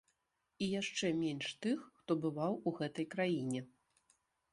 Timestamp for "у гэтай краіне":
2.71-3.61